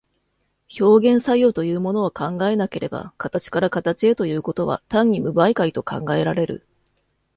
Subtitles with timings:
[0.79, 6.65] 表現作用というものを考えなければ、形から形へということは単に無媒介と考えられる。